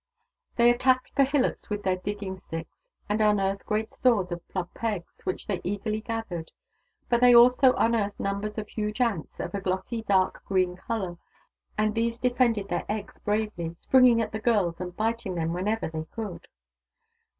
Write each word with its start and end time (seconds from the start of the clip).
They 0.55 0.71
attacked 0.73 1.15
the 1.15 1.25
hillocks 1.25 1.69
with 1.69 1.83
their 1.83 1.97
digging 1.97 2.39
sticks, 2.39 2.87
and 3.07 3.21
unearthed 3.21 3.67
great 3.67 3.91
stores 3.91 4.31
of 4.31 4.47
plump 4.49 4.83
eggs, 4.83 5.23
which 5.27 5.45
they 5.45 5.61
eagerly 5.63 6.01
gathered. 6.01 6.51
But 7.07 7.21
they 7.21 7.35
also 7.35 7.73
unearthed 7.75 8.19
numbers 8.19 8.57
of 8.57 8.67
huge 8.67 8.99
ants 8.99 9.39
of 9.39 9.53
a 9.53 9.61
glossy 9.61 10.01
dark 10.01 10.43
green 10.45 10.75
colour, 10.75 11.19
and 11.77 11.93
these 11.93 12.17
defended 12.17 12.67
their 12.67 12.85
eggs 12.89 13.19
bravely, 13.19 13.75
springing 13.77 14.23
at 14.23 14.31
the 14.31 14.39
girls 14.39 14.81
and 14.81 14.97
biting 14.97 15.35
them 15.35 15.53
whenever 15.53 15.87
they 15.87 16.05
could. 16.05 16.47